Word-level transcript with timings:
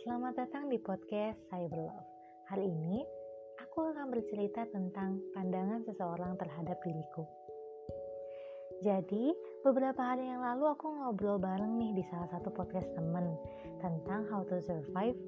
Selamat 0.00 0.32
datang 0.40 0.72
di 0.72 0.80
podcast 0.80 1.36
Cyber 1.52 1.84
Love. 1.84 2.08
Hari 2.48 2.64
ini, 2.64 3.04
aku 3.60 3.92
akan 3.92 4.08
bercerita 4.08 4.64
tentang 4.72 5.20
pandangan 5.36 5.84
seseorang 5.84 6.40
terhadap 6.40 6.80
diriku. 6.80 7.28
Jadi, 8.80 9.36
beberapa 9.60 10.00
hari 10.00 10.32
yang 10.32 10.40
lalu 10.40 10.72
aku 10.72 10.88
ngobrol 10.88 11.36
bareng 11.36 11.76
nih 11.76 12.00
di 12.00 12.04
salah 12.08 12.32
satu 12.32 12.48
podcast 12.48 12.88
temen 12.96 13.36
tentang 13.84 14.24
how 14.32 14.40
to 14.48 14.56
survive 14.64 15.20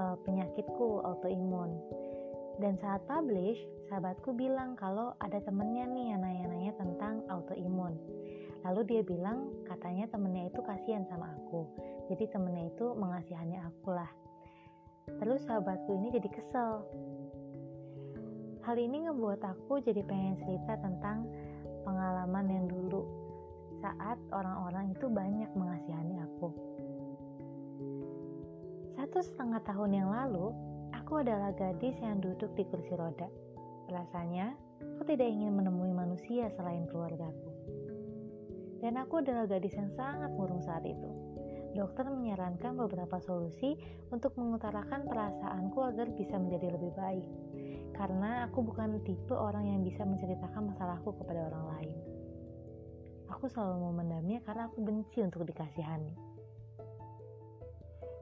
uh, 0.00 0.16
penyakitku 0.24 1.04
autoimun. 1.04 1.76
Dan 2.56 2.80
saat 2.80 3.04
publish, 3.04 3.60
sahabatku 3.92 4.32
bilang 4.32 4.72
kalau 4.80 5.12
ada 5.20 5.44
temennya 5.44 5.84
nih 5.84 6.16
yang 6.16 6.24
nanya-nanya 6.24 6.72
tentang 6.80 7.20
autoimun. 7.28 8.00
Lalu 8.66 8.80
dia 8.88 9.02
bilang 9.06 9.54
katanya 9.68 10.10
temennya 10.10 10.50
itu 10.50 10.60
kasihan 10.66 11.06
sama 11.06 11.30
aku. 11.38 11.62
Jadi 12.08 12.24
temennya 12.32 12.72
itu 12.72 12.96
mengasihani 12.96 13.60
aku 13.60 13.92
lah. 13.92 14.08
Terus 15.20 15.44
sahabatku 15.44 15.92
ini 15.96 16.08
jadi 16.12 16.28
kesel. 16.28 16.84
Hal 18.64 18.76
ini 18.76 19.08
ngebuat 19.08 19.40
aku 19.44 19.80
jadi 19.80 20.04
pengen 20.04 20.36
cerita 20.40 20.76
tentang 20.80 21.24
pengalaman 21.88 22.46
yang 22.52 22.64
dulu 22.68 23.04
saat 23.80 24.18
orang-orang 24.34 24.92
itu 24.92 25.06
banyak 25.08 25.48
mengasihani 25.56 26.20
aku. 26.20 26.48
Satu 28.98 29.24
setengah 29.24 29.62
tahun 29.64 30.04
yang 30.04 30.10
lalu, 30.10 30.52
aku 30.92 31.22
adalah 31.22 31.54
gadis 31.54 31.96
yang 32.02 32.20
duduk 32.20 32.52
di 32.58 32.66
kursi 32.68 32.92
roda. 32.98 33.30
Rasanya, 33.88 34.52
aku 34.98 35.08
tidak 35.08 35.32
ingin 35.32 35.54
menemui 35.54 35.94
manusia 35.94 36.52
selain 36.52 36.84
keluargaku. 36.90 37.50
Dan 38.84 39.00
aku 39.00 39.24
adalah 39.24 39.48
gadis 39.48 39.72
yang 39.74 39.88
sangat 39.96 40.28
murung 40.34 40.60
saat 40.60 40.84
itu. 40.84 41.27
Dokter 41.76 42.08
menyarankan 42.08 42.76
beberapa 42.76 43.20
solusi 43.20 43.76
untuk 44.08 44.36
mengutarakan 44.40 45.04
perasaanku 45.04 45.78
agar 45.84 46.08
bisa 46.16 46.40
menjadi 46.40 46.76
lebih 46.76 46.92
baik. 46.96 47.26
Karena 47.92 48.46
aku 48.46 48.62
bukan 48.62 49.02
tipe 49.04 49.34
orang 49.34 49.68
yang 49.68 49.80
bisa 49.84 50.06
menceritakan 50.06 50.72
masalahku 50.72 51.12
kepada 51.18 51.50
orang 51.52 51.64
lain. 51.76 51.96
Aku 53.28 53.50
selalu 53.50 53.92
memendamnya 53.92 54.40
karena 54.46 54.70
aku 54.70 54.80
benci 54.80 55.20
untuk 55.20 55.44
dikasihani. 55.44 56.16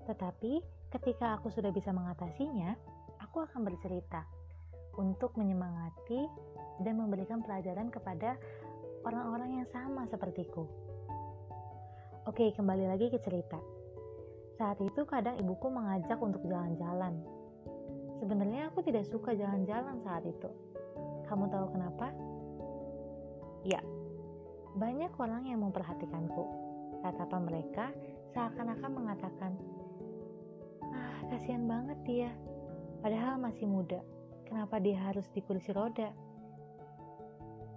Tetapi 0.07 0.77
Ketika 0.87 1.35
aku 1.37 1.51
sudah 1.51 1.75
bisa 1.75 1.91
mengatasinya, 1.91 2.73
aku 3.19 3.43
akan 3.43 3.67
bercerita 3.67 4.23
untuk 4.97 5.35
menyemangati 5.35 6.25
dan 6.81 6.97
memberikan 6.97 7.43
pelajaran 7.43 7.91
kepada 7.91 8.39
orang-orang 9.03 9.61
yang 9.61 9.69
sama 9.69 10.07
sepertiku. 10.07 10.65
Oke, 12.27 12.51
kembali 12.51 12.91
lagi 12.91 13.07
ke 13.07 13.23
cerita. 13.23 13.55
Saat 14.59 14.83
itu 14.83 15.07
kadang 15.07 15.39
ibuku 15.39 15.71
mengajak 15.71 16.19
untuk 16.19 16.43
jalan-jalan. 16.43 17.23
Sebenarnya 18.19 18.67
aku 18.67 18.83
tidak 18.83 19.07
suka 19.07 19.31
jalan-jalan 19.31 20.03
saat 20.03 20.27
itu. 20.27 20.51
Kamu 21.31 21.47
tahu 21.47 21.67
kenapa? 21.71 22.11
Ya, 23.63 23.79
banyak 24.75 25.15
orang 25.23 25.47
yang 25.47 25.63
memperhatikanku. 25.71 26.45
Tatapan 27.07 27.47
mereka 27.47 27.95
seakan-akan 28.35 28.91
mengatakan, 28.91 29.55
kasihan 31.31 31.63
banget 31.63 31.99
dia. 32.03 32.31
Padahal 33.07 33.39
masih 33.39 33.71
muda. 33.71 34.03
Kenapa 34.51 34.83
dia 34.83 34.99
harus 34.99 35.31
di 35.31 35.47
kursi 35.47 35.71
roda? 35.71 36.11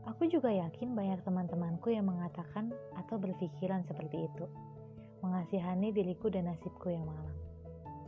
Aku 0.09 0.25
juga 0.25 0.49
yakin 0.49 0.97
banyak 0.97 1.21
teman-temanku 1.21 1.93
yang 1.93 2.09
mengatakan 2.09 2.73
atau 2.97 3.21
berpikiran 3.21 3.85
seperti 3.85 4.25
itu. 4.25 4.45
Mengasihani 5.21 5.93
diriku 5.93 6.33
dan 6.33 6.49
nasibku 6.49 6.89
yang 6.89 7.05
malang. 7.05 7.37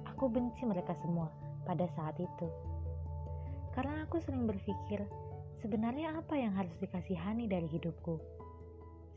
Aku 0.10 0.26
benci 0.26 0.66
mereka 0.66 0.98
semua 1.06 1.30
pada 1.64 1.86
saat 1.94 2.18
itu. 2.18 2.48
Karena 3.78 4.04
aku 4.04 4.18
sering 4.26 4.50
berpikir, 4.50 5.06
sebenarnya 5.62 6.18
apa 6.18 6.34
yang 6.34 6.58
harus 6.58 6.74
dikasihani 6.82 7.46
dari 7.46 7.70
hidupku? 7.70 8.18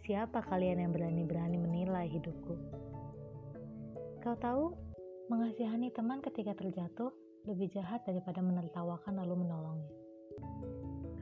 Siapa 0.04 0.44
kalian 0.44 0.84
yang 0.84 0.92
berani-berani 0.92 1.56
menilai 1.56 2.06
hidupku? 2.12 2.54
Kau 4.20 4.36
tahu, 4.36 4.76
Mengasihani 5.24 5.88
teman 5.88 6.20
ketika 6.20 6.52
terjatuh 6.52 7.08
lebih 7.48 7.72
jahat 7.72 8.04
daripada 8.04 8.44
menertawakan 8.44 9.24
lalu 9.24 9.40
menolongnya. 9.40 9.88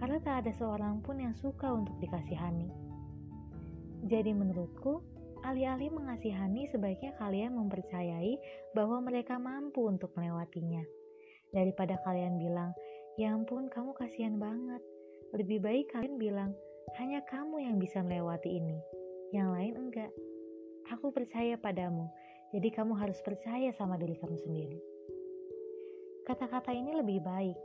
Karena 0.02 0.18
tak 0.18 0.42
ada 0.42 0.52
seorang 0.58 0.98
pun 0.98 1.22
yang 1.22 1.30
suka 1.38 1.70
untuk 1.70 1.94
dikasihani. 2.02 2.66
Jadi 4.10 4.34
menurutku, 4.34 4.98
alih-alih 5.46 5.94
mengasihani 5.94 6.66
sebaiknya 6.74 7.14
kalian 7.22 7.54
mempercayai 7.54 8.34
bahwa 8.74 8.98
mereka 8.98 9.38
mampu 9.38 9.86
untuk 9.86 10.10
melewatinya. 10.18 10.82
Daripada 11.54 12.02
kalian 12.02 12.42
bilang, 12.42 12.74
ya 13.14 13.30
ampun 13.30 13.70
kamu 13.70 13.94
kasihan 13.94 14.42
banget. 14.42 14.82
Lebih 15.38 15.62
baik 15.62 15.94
kalian 15.94 16.18
bilang, 16.18 16.50
hanya 16.98 17.22
kamu 17.30 17.62
yang 17.62 17.78
bisa 17.78 18.02
melewati 18.02 18.58
ini. 18.58 18.82
Yang 19.30 19.48
lain 19.54 19.74
enggak. 19.86 20.10
Aku 20.90 21.14
percaya 21.14 21.54
padamu 21.54 22.10
jadi 22.52 22.68
kamu 22.68 23.00
harus 23.00 23.16
percaya 23.24 23.72
sama 23.72 23.96
diri 23.96 24.12
kamu 24.20 24.36
sendiri. 24.44 24.78
Kata-kata 26.28 26.70
ini 26.76 26.92
lebih 26.92 27.24
baik. 27.24 27.56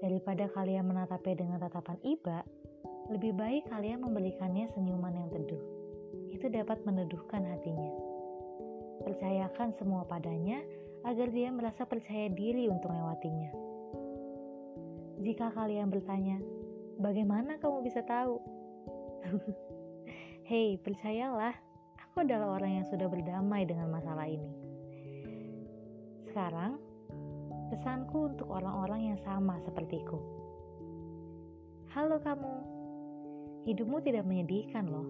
Daripada 0.00 0.48
kalian 0.56 0.88
menatapnya 0.88 1.44
dengan 1.44 1.60
tatapan 1.60 2.00
iba, 2.08 2.40
lebih 3.12 3.36
baik 3.36 3.68
kalian 3.68 4.00
memberikannya 4.00 4.72
senyuman 4.72 5.12
yang 5.12 5.28
teduh. 5.28 5.60
Itu 6.32 6.48
dapat 6.48 6.80
meneduhkan 6.88 7.44
hatinya. 7.44 7.92
Percayakan 9.04 9.76
semua 9.76 10.08
padanya 10.08 10.64
agar 11.04 11.28
dia 11.32 11.52
merasa 11.52 11.84
percaya 11.84 12.32
diri 12.32 12.68
untuk 12.72 12.88
melewatinya. 12.92 13.52
Jika 15.20 15.52
kalian 15.52 15.92
bertanya, 15.92 16.40
bagaimana 16.96 17.60
kamu 17.60 17.84
bisa 17.84 18.00
tahu? 18.00 18.40
Hei, 20.48 20.80
percayalah, 20.80 21.52
aku 22.00 22.24
adalah 22.24 22.56
orang 22.56 22.80
yang 22.80 22.86
sudah 22.88 23.04
berdamai 23.04 23.68
dengan 23.68 23.92
masalah 23.92 24.24
ini. 24.24 24.48
Sekarang, 26.24 26.80
pesanku 27.70 28.34
untuk 28.34 28.50
orang-orang 28.50 29.14
yang 29.14 29.18
sama 29.22 29.54
sepertiku. 29.62 30.18
Halo 31.94 32.18
kamu, 32.18 32.54
hidupmu 33.62 34.02
tidak 34.02 34.26
menyedihkan 34.26 34.90
loh. 34.90 35.06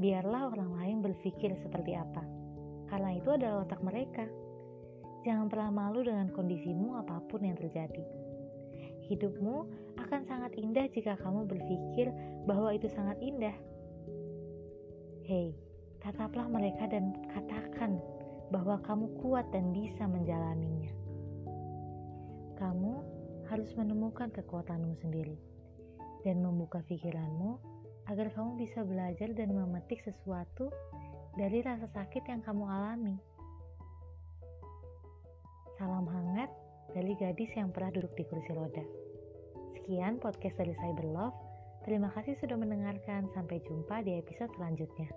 Biarlah 0.00 0.48
orang 0.48 0.72
lain 0.80 0.96
berpikir 1.04 1.52
seperti 1.60 1.92
apa, 1.92 2.24
karena 2.88 3.12
itu 3.12 3.28
adalah 3.28 3.68
otak 3.68 3.84
mereka. 3.84 4.24
Jangan 5.26 5.52
pernah 5.52 5.68
malu 5.68 6.00
dengan 6.00 6.32
kondisimu 6.32 6.96
apa 6.96 7.20
pun 7.28 7.44
yang 7.44 7.58
terjadi. 7.60 8.04
Hidupmu 9.12 9.56
akan 10.00 10.20
sangat 10.24 10.56
indah 10.56 10.88
jika 10.88 11.18
kamu 11.20 11.44
berpikir 11.44 12.08
bahwa 12.48 12.72
itu 12.72 12.88
sangat 12.88 13.20
indah. 13.20 13.56
Hei, 15.28 15.52
tataplah 16.00 16.48
mereka 16.48 16.88
dan 16.88 17.12
katakan 17.36 18.00
bahwa 18.48 18.80
kamu 18.80 19.12
kuat 19.20 19.44
dan 19.52 19.76
bisa 19.76 20.08
menjalaninya. 20.08 21.07
Kamu 22.58 22.94
harus 23.46 23.70
menemukan 23.78 24.34
kekuatanmu 24.34 24.98
sendiri 24.98 25.38
dan 26.26 26.42
membuka 26.42 26.82
pikiranmu 26.90 27.56
agar 28.10 28.34
kamu 28.34 28.58
bisa 28.58 28.82
belajar 28.82 29.30
dan 29.32 29.54
memetik 29.54 30.02
sesuatu 30.02 30.68
dari 31.38 31.62
rasa 31.62 31.86
sakit 31.94 32.26
yang 32.26 32.42
kamu 32.42 32.66
alami. 32.66 33.16
Salam 35.78 36.10
hangat 36.10 36.50
dari 36.90 37.14
gadis 37.14 37.54
yang 37.54 37.70
pernah 37.70 37.94
duduk 37.94 38.10
di 38.18 38.26
kursi 38.26 38.50
roda. 38.50 38.82
Sekian 39.78 40.18
podcast 40.18 40.58
dari 40.58 40.74
Cyber 40.74 41.06
Love. 41.06 41.38
Terima 41.86 42.10
kasih 42.10 42.34
sudah 42.42 42.58
mendengarkan. 42.58 43.30
Sampai 43.38 43.62
jumpa 43.62 44.02
di 44.02 44.18
episode 44.18 44.50
selanjutnya. 44.58 45.08